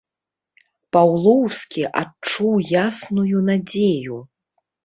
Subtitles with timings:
[0.95, 4.17] Паўлоўскі адчуў ясную надзею.